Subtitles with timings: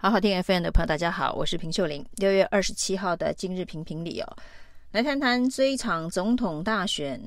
[0.00, 2.06] 好好听 FM 的朋友，大家好，我是平秀玲。
[2.18, 4.36] 六月二十七号的今日评评理哦，
[4.92, 7.20] 来谈谈这一场总统大选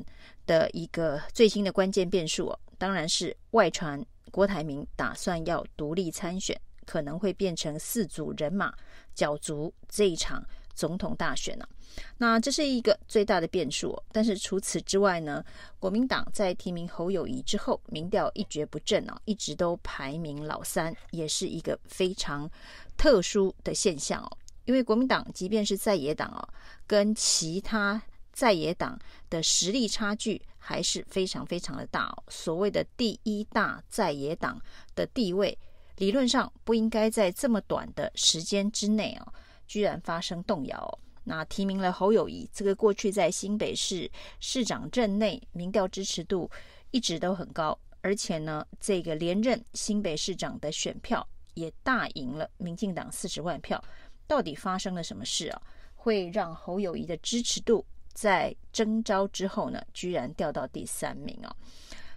[0.46, 8.74] 的一个最新的关键变数哦，当然是外传郭台铭打算要独立参选，可能会变成四组人马
[9.14, 10.42] 角逐这一场
[10.82, 11.70] 总统大选呢、啊。
[12.18, 15.44] 那这是一个最大的变数、但是除此之外呢，
[15.78, 22.50] 国民党在提名侯友宜之后，民调一蹶不振啊，一直都排名老三，也是一个非常
[22.98, 24.38] 特殊的现象哦。
[24.66, 26.42] 因为国民党即便是在野党哦，
[26.88, 28.98] 跟其他在野党
[29.30, 32.24] 的实力差距还是非常非常的大哦。
[32.30, 34.60] 所谓的第一大在野党
[34.96, 35.56] 的地位，
[35.98, 39.34] 理论上不应该在这么短的时间之内哦，
[39.72, 41.00] 居然发生动摇。
[41.24, 44.12] 那提名了侯友宜，这个过去在新北市
[44.42, 46.52] 市长任内民调支持度
[46.90, 53.82] 一直都很高，而且呢，这个连任新北市长的选票也大赢了民进党四十万票。
[54.28, 55.62] 到底发生了什么事啊？
[55.96, 61.56] 会让侯友宜的支持度在征召之后呢，居然掉到第三名啊？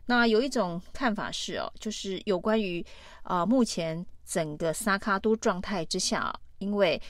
[0.07, 2.85] 那有一种看法是哦，就是有关于
[3.23, 7.01] 啊，目前整个萨卡都状态之下，因为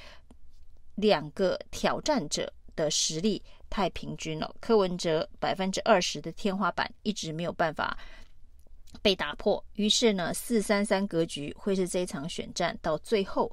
[0.97, 7.97] 两个挑战者的实力太平均了，柯文哲百分之二十的天花板一直没有办法
[9.03, 13.51] 被打破，于是呢，四三三格局会是这一场选战到最后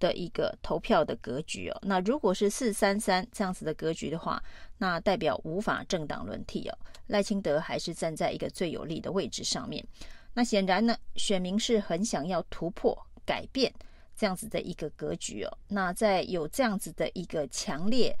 [0.00, 1.78] 的一个投票的格局哦。
[1.82, 4.42] 那如果是四三三这样子的格局的话，
[4.78, 6.78] 那代表无法政党轮替哦。
[7.06, 9.84] 赖清德还是站在一个最有利的位置上面。
[10.32, 13.72] 那显然呢，选民是很想要突破改变。
[14.20, 18.14] 这样子的一个格局哦，那在有这样子的一个强烈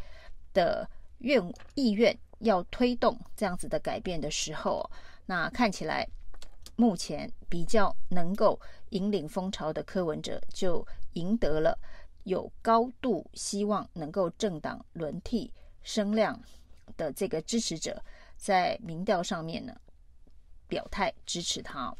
[0.54, 1.38] 的愿
[1.74, 4.90] 意愿要推动这样子的改变的时候，
[5.26, 6.08] 那看起来
[6.74, 11.78] 目前比较能够引领风潮的柯文哲就赢得了
[12.24, 16.40] 有高度希望能够政党轮替声量
[16.96, 18.02] 的这个支持者，
[18.38, 19.78] 在民调上面呢
[20.70, 21.94] 表态支持他。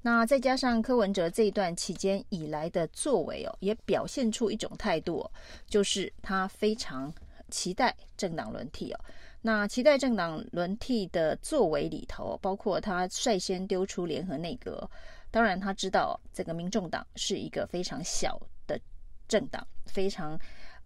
[0.00, 5.30] 那再加上柯文哲这一段期间以来的作为哦，也表现出一种态度，
[5.66, 7.12] 就是他非常
[7.50, 9.00] 期待政党轮替哦。
[9.42, 14.88] 那期待政党轮替的作为里头，包括他率先丢出联合内阁。
[15.30, 18.80] 当然，他知道这个民众党是一个非常小的
[19.28, 20.38] 政党，非常。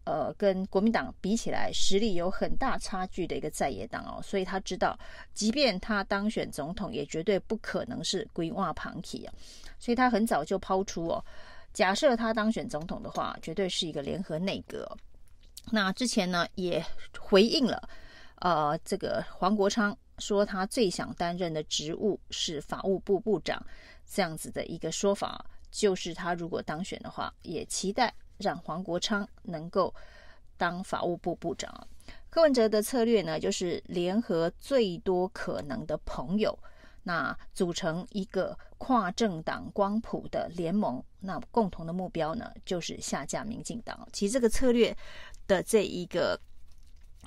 [0.06, 4.96] 呃，跟国民党比起来，实力有很大差距的一个在野党哦，所以他知道，
[5.34, 9.34] 即便他当选总统，也绝对不可能是规划旁体啊，
[9.80, 11.24] 所以他很早就抛出哦，
[11.72, 14.96] 假设他当选总统的话，绝对是一个联合内阁。
[15.72, 16.80] 那之前呢，也
[17.18, 17.88] 回应了，
[18.36, 23.60] 呃，这个黄国昌说他最想担任的职务是法务部部长，
[24.08, 28.14] 这样子的一个说法，就是他如果当选的话，也期待。
[28.38, 29.94] 让黄国昌能够
[30.56, 31.86] 当法务部部长。
[32.30, 36.58] 柯文哲的策略呢，就是联合最多可能的朋友，
[37.02, 41.02] 那组成一个跨政党光谱的联盟。
[41.20, 44.06] 那共同的目标呢，就是下架民进党。
[44.12, 44.94] 其实这个策略
[45.46, 46.38] 的这一个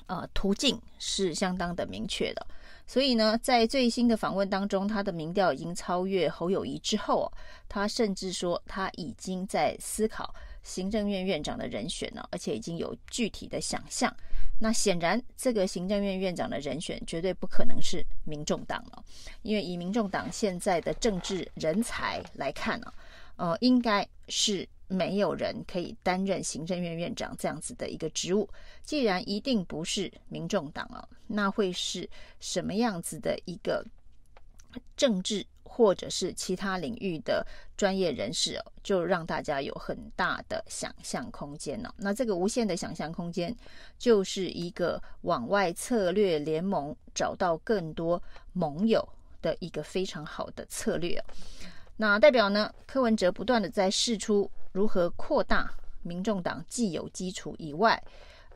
[0.06, 2.46] 呃途径是相当的明确的。
[2.86, 7.30] 所以呢，在最新的访问当中，他的民调已经超越侯友宜之后，
[7.68, 10.34] 他甚至说他已经在思考。
[10.62, 14.14] 行政院院长的人选呢，而且已经有具体的想象。
[14.60, 19.02] 那显然，这个行政院院长的人选绝对不可能是民众党了，
[19.42, 22.92] 因为以民众党现在的政治人才来看呢，
[23.36, 28.46] 呃，应该是没有人可以担任行政院院长这样子的一个职务。
[28.82, 33.82] 既然一定不是民众党啊，那会是什么样子的一个
[34.94, 35.46] 政治？
[35.72, 41.94] 或者是其他领域的专业人士，就让大家有很大的想象空间了。
[41.96, 43.56] 那这个无限的想象空间，
[43.96, 48.20] 就是一个往外策略联盟，找到更多
[48.52, 49.08] 盟友
[49.40, 51.22] 的一个非常好的策略。
[51.96, 58.02] 那代表呢，柯文哲不断的在试出如何扩大民众党既有基础以外。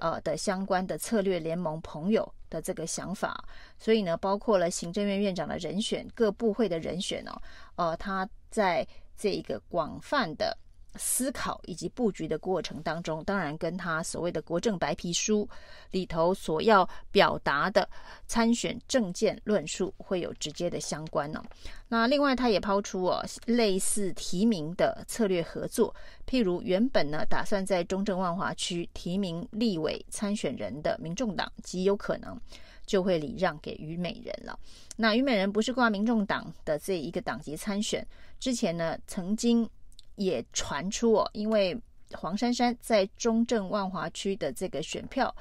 [0.05, 3.43] 呃的相关的策略联盟朋友的这个想法，
[3.79, 7.41] 所以呢，包括了行政院院长的人选、各部会的人选哦，
[7.77, 8.87] 呃，他在
[9.17, 10.55] 这一个广泛的。
[10.97, 15.49] 思考以及布局的过程当中，当然跟他所谓的国政白皮书
[15.91, 17.89] 里头所要表达的
[18.27, 21.43] 参选政见论述会有直接的相关呢。
[21.89, 25.95] 那另外，他也抛出哦类似提名的策略合作，
[26.27, 32.41] 譬如原本呢打算在中正万华区提名立委参选人的民众党，极有可能
[32.87, 34.59] 就会礼让给虞美人了。
[34.97, 38.07] 那虞美人不是挂民众党的这一个党籍参选，
[38.39, 39.69] 之前呢曾经。
[40.17, 41.77] 也传出哦，因为
[42.13, 45.35] 黄珊珊在中正万华区的这个选票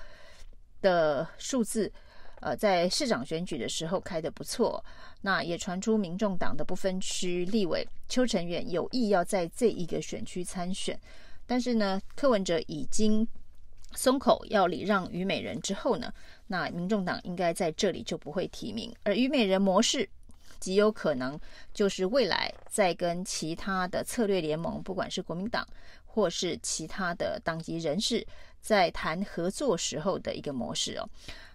[0.81, 1.91] 的数字，
[2.41, 4.83] 呃，在市长选举的时候开得不错。
[5.21, 10.99] 那也传出民众党的不分区立委邱成远有意要在这一个选区参选，
[11.45, 13.25] 但是呢，柯文哲已经
[13.93, 16.11] 松口要礼让虞美人之后呢，
[16.47, 20.09] 那民众党应该在这里就不会提名，而虞美人模式
[20.63, 21.37] 极有可能
[21.73, 25.67] 就是未来在跟其他的策略联盟，不管是国民党
[26.05, 28.25] 或是其他的党籍人士
[28.61, 31.09] 在谈合作时候的一个模式哦。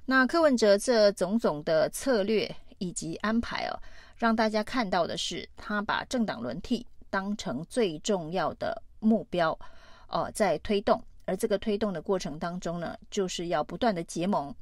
[0.05, 3.72] 那柯文哲这种种的策略以及安排哦，
[4.19, 9.58] 让大家看到的是他把政党轮替当成最重要的目标
[10.08, 11.02] 哦，在推动。
[11.25, 14.54] 而这个推动的过程当中呢，就是要不断的结盟，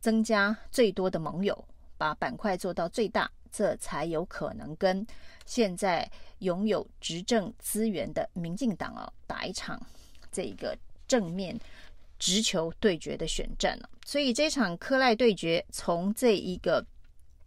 [0.00, 1.62] 增加最多的盟友，
[1.96, 5.06] 把板块做到最大，这才有可能跟
[5.46, 6.10] 现在
[6.40, 9.80] 拥有执政资源的民进党啊打一场
[10.32, 11.56] 这个正面
[12.18, 13.88] 直球对决的选战了。
[14.04, 16.84] 所以这场柯赖对决，从这一个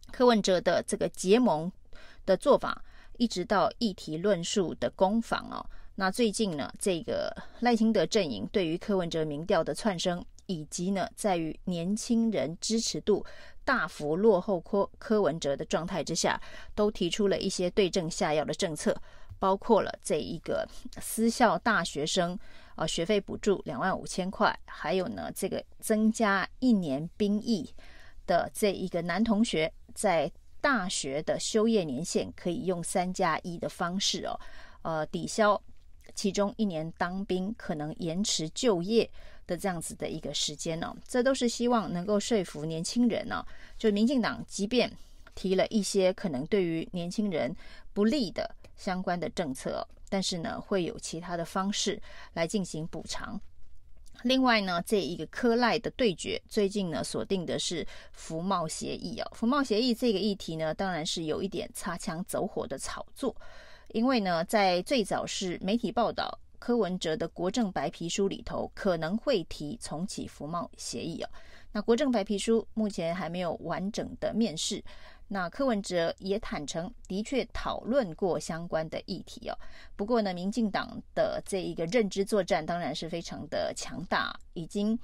[0.09, 1.69] 柯文哲的这个结盟
[2.25, 2.81] 的做法，
[3.17, 5.59] 一直到议题论述的攻防啊。
[5.95, 13.25] 那最近呢，这个赖清德阵营对于柯文哲民调的窜升，以及呢，在于年轻人支持度
[13.67, 16.41] 大幅落后柯柯文哲的状态之下，
[16.73, 18.95] 都提出了一些对症下药的政策，
[19.37, 20.65] 包括了这一个
[21.01, 22.39] 私校大学生
[22.75, 27.69] 啊学费补助两万五千块，还有呢这个增加一年兵役
[28.25, 30.31] 的这一个男同学在
[30.61, 34.39] 大学的修业年限可以用三加一的方式哦，
[34.83, 35.61] 呃抵消。
[36.17, 39.07] 其中一年当兵可能延迟就业
[39.45, 43.45] 的这样子的一个时间、哦，这都是希望能够说服年轻人、哦。
[43.77, 44.91] 就民进党即便
[45.35, 47.55] 提了一些可能对于年轻人
[47.93, 52.01] 不利的相关的政策，但是呢，会有其他的方式
[52.33, 53.39] 来进行补偿。
[54.23, 59.31] 另外呢，这一个柯赖的对决，最近呢锁定的是服贸协议哦。
[59.35, 63.35] 服贸协议这个议题呢，当然是有一点擦枪走火的炒作。
[63.89, 71.29] 因为呢，在最早是媒体报道柯文哲的国政白皮书里头可能会提重启服贸协议哦。
[71.71, 74.83] 那国政白皮书目前还没有完整的面世。
[75.29, 79.57] 那柯文哲也坦诚，的确讨论过相关的议题哦。
[79.95, 84.97] 不过呢，民进党的这一个认知作战当然是非常的强大，已经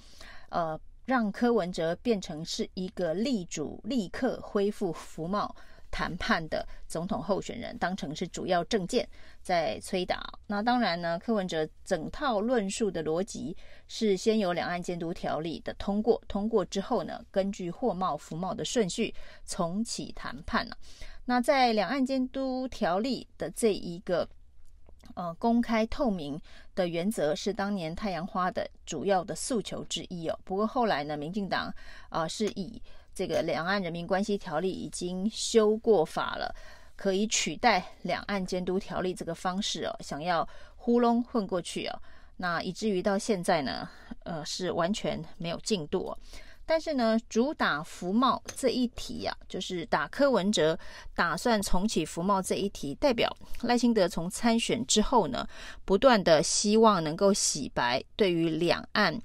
[0.49, 5.53] 呃让柯文哲变成是一个力主立刻恢复服贸。
[5.93, 9.07] 谈判的总统候选人当成是主要政见
[9.43, 10.27] 在催打。
[10.47, 13.55] 那当然呢，柯文哲整套论述的逻辑
[13.87, 19.13] 是先有两岸监督条例的通过，通过之后呢，根据货贸、服贸的顺序
[19.45, 20.75] 重启谈判了。
[21.25, 24.27] 那在两岸监督条例的这一个
[25.13, 26.41] 呃公开透明
[26.73, 30.39] 的原则是当年太阳花的主要的诉求之一哦。
[30.43, 31.71] 不过后来呢，民进党
[32.09, 32.81] 啊、是以
[33.13, 36.53] 这个两岸人民关系条例已经修过法了，
[36.95, 42.01] 可以取代两岸监督条例这个方式哦，想要糊弄混过去哦，
[42.37, 43.87] 那以至于到现在呢，
[44.23, 46.15] 呃，是完全没有进度。
[46.65, 50.79] 但是呢，主打服贸这一题啊，就是打柯文哲
[51.13, 53.29] 打算重启服贸这一题，代表
[53.63, 55.45] 赖清德从参选之后呢，
[55.83, 59.21] 不断的希望能够洗白对于两岸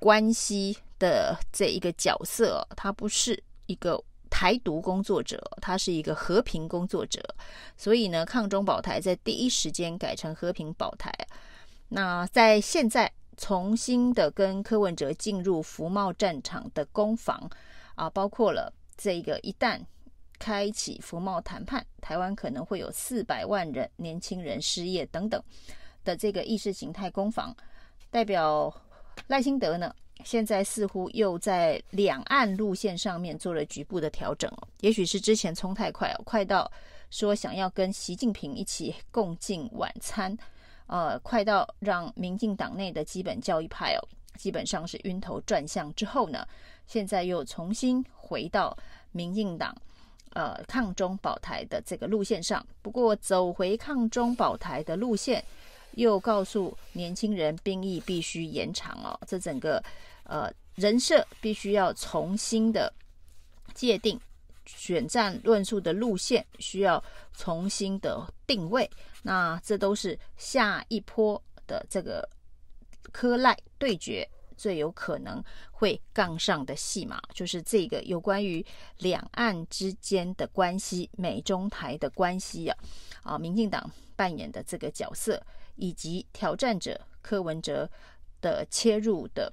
[0.00, 0.76] 关系。
[0.98, 7.22] 的这一个角色，他不是一个台独工作者，他是一个和平工作者。
[7.76, 11.12] 所以呢，抗中保台在第一时间改成和平保台。
[11.88, 17.48] 那在现在重新的跟柯文哲进入服贸战场的攻防
[17.94, 19.80] 啊，包括了这个一旦
[20.38, 25.42] 开启服贸谈判，台湾可能会有四百万人年轻人失业等等
[26.02, 27.54] 的这个意识形态攻防，
[28.10, 28.74] 代表
[29.28, 29.94] 赖清德呢，
[30.24, 36.70] 现在似乎又在两岸路线上面做了局部的调整哦，也许是之前冲太快哦，快到
[37.10, 40.36] 说想要跟习近平一起共进晚餐，
[40.86, 44.00] 呃，快到让民进党内的基本教义派哦，
[44.36, 46.46] 基本上是晕头转向之后呢，
[46.86, 48.76] 现在又重新回到
[49.12, 49.76] 民进党
[50.32, 55.44] 呃抗中保台的这个路线上，不过走回抗中保台的路线。
[55.96, 59.82] 又告诉年轻人兵役必须延长哦，这整个
[60.24, 62.92] 呃人设必须要重新的
[63.72, 64.20] 界定，
[64.66, 68.88] 选战论述的路线需要重新的定位。
[69.22, 72.28] 那这都是下一波的这个
[73.10, 78.64] 柯赖对决最有可能会杠上的戏码，就是这个有关于
[78.98, 82.76] 两岸之间的关系、美中台的关系啊，
[83.22, 85.42] 啊，民进党扮演的这个角色。
[85.76, 87.88] 以及挑战者柯文哲
[88.40, 89.52] 的切入的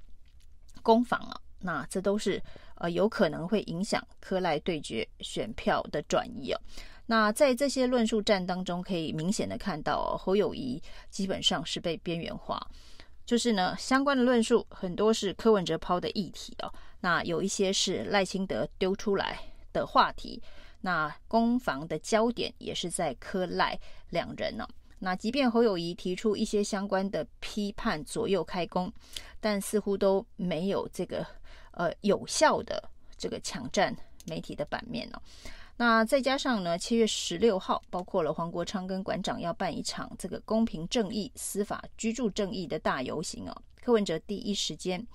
[0.82, 2.42] 攻防啊，那这都是
[2.76, 6.60] 呃有可能会影响柯赖对决选票的转移哦。
[7.06, 12.66] 那在这些论述战当中，可以明显的看到哦，侯友宜基本上是被边缘化。
[13.26, 19.38] 就是呢，相关的论述很多是柯文哲抛的议题哦，那有一些是赖清德丢出来
[19.72, 20.42] 的话题，
[20.82, 23.78] 那攻防的焦点也是在柯赖
[24.10, 24.68] 两人呢、
[25.04, 28.90] 那即便侯友宜提出一些相关的批判，左右开弓，
[29.38, 31.26] 但似乎都没有这个
[31.72, 32.82] 呃有效的
[33.18, 33.94] 这个抢占
[34.26, 35.20] 媒体的版面哦。
[35.76, 43.62] 那再加上呢，七月十六号，包括了黄国昌跟馆长要办一场这个公平正义、司法居住正义的大游行哦。
[43.82, 45.06] 柯文哲第一时间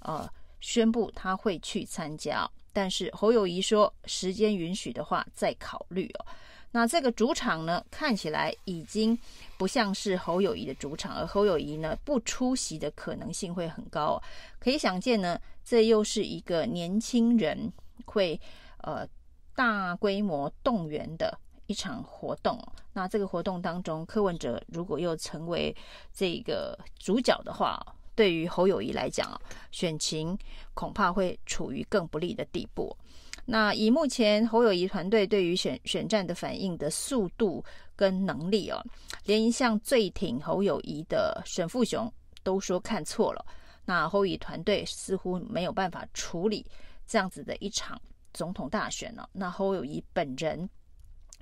[0.00, 0.28] 呃
[0.58, 6.26] 宣布他会去参加，但是侯友谊说时间允许的话再考虑哦。
[6.70, 9.18] 那这个主场呢，看起来已经
[9.56, 14.22] 不像是侯友宜的主场，而侯友宜呢不出席的可能性会很高哦。
[14.58, 17.72] 可以想见呢，这又是一个年轻人
[18.04, 18.40] 会
[18.78, 19.08] 呃。
[19.58, 22.56] 大规模动员的一场活动，
[22.92, 25.74] 那这个活动当中，柯文哲如果又成为
[26.14, 27.84] 这个主角的话，
[28.14, 29.40] 对于侯友宜来讲啊，
[29.72, 30.38] 选情
[30.74, 32.96] 恐怕会处于更不利的地步。
[33.50, 37.64] 那以目前侯友谊团队对于选选战的反应的速度
[37.96, 38.84] 跟能力哦，
[39.24, 42.12] 连一向最挺侯友谊的沈富雄
[42.42, 43.42] 都说看错了。
[43.86, 46.62] 那侯友谊团队似乎没有办法处理
[47.06, 47.98] 这样子的一场。
[48.34, 50.68] 总统大选了，那侯友谊本人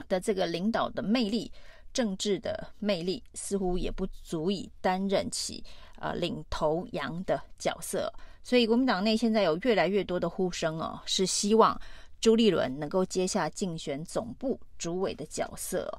[0.08, 1.50] 的这个领导的魅力、
[1.92, 5.62] 政治的魅力，似乎也不足以担任起
[5.98, 8.12] 呃领头羊的角色。
[8.46, 11.76] 所以国民党内现在有越来越多的呼声哦，是希望
[12.20, 15.92] 朱立伦能够接下竞选总部主委的角色。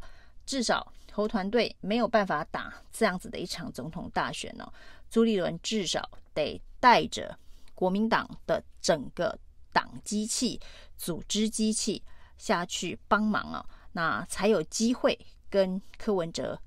[0.46, 4.72] 至少侯团队没有办法打这样子的一场总统大选哦，
[5.10, 7.38] 朱立伦至少得带着
[7.75, 9.38] 国民党的整个
[9.74, 10.58] 党机器。
[10.96, 12.01] 组织机器
[12.38, 16.58] 下去帮忙啊，那才有机会跟柯文哲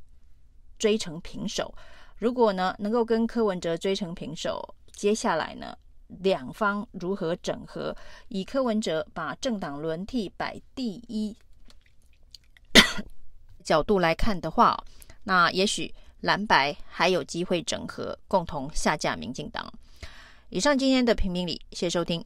[0.79, 1.75] 追成平手。
[2.19, 4.63] 如果呢能够跟柯文哲追成平手，
[5.01, 5.75] 接下来呢
[6.09, 7.97] 两方如何整合？
[8.29, 11.35] 以柯文哲把政党轮替摆第一
[13.65, 14.85] 角度来看的话，
[15.25, 19.73] 那也许蓝白还有机会整合，共同下架民进党。
[20.51, 22.23] 以上今天的评评理，谢谢收听。